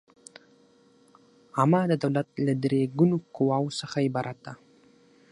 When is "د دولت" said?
1.91-2.29